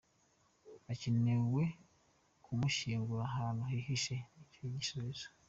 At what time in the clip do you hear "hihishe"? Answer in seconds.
3.71-4.15